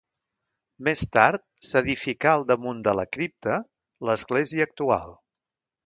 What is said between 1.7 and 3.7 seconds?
s'edificà al damunt de la cripta